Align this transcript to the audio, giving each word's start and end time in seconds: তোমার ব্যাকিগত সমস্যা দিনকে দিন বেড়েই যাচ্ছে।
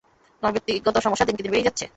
তোমার 0.43 0.53
ব্যাকিগত 0.55 0.95
সমস্যা 0.97 1.25
দিনকে 1.27 1.43
দিন 1.43 1.51
বেড়েই 1.51 1.67
যাচ্ছে। 1.67 1.85